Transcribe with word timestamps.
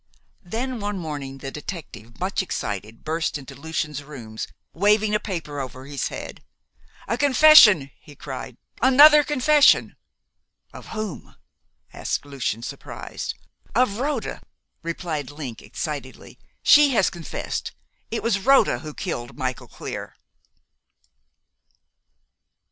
Then 0.43 0.79
one 0.79 0.97
morning 0.97 1.37
the 1.37 1.51
detective, 1.51 2.19
much 2.19 2.41
excited, 2.41 3.03
burst 3.03 3.37
into 3.37 3.53
Lucian's 3.53 4.03
rooms 4.03 4.47
waving 4.73 5.13
a 5.13 5.19
paper 5.19 5.59
over 5.59 5.85
his 5.85 6.07
head. 6.07 6.43
"A 7.07 7.19
confession!" 7.19 7.91
he 7.99 8.15
cried. 8.15 8.57
"Another 8.81 9.23
confession!" 9.23 9.95
"Of 10.73 10.87
whom?" 10.87 11.35
asked 11.93 12.25
Lucian, 12.25 12.63
surprised. 12.63 13.35
"Of 13.75 13.99
Rhoda!" 13.99 14.41
replied 14.81 15.29
Link 15.29 15.61
excitedly. 15.61 16.39
"She 16.63 16.89
has 16.95 17.11
confessed! 17.11 17.71
It 18.09 18.23
was 18.23 18.39
Rhoda 18.43 18.79
who 18.79 18.95
killed 18.95 19.37
Michael 19.37 19.67
Clear!" 19.67 20.15